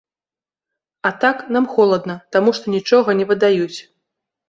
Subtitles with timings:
[1.09, 3.77] А так, нам холадна, таму што нічога не выдаюць.